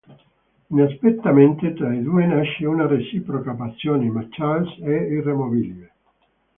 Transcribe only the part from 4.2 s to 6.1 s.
Charles è irremovibile.